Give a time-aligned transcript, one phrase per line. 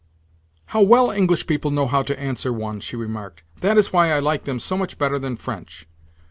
[0.73, 3.43] "How well English people know how to answer one!" she remarked.
[3.59, 5.87] "That is why I like them so much better than French.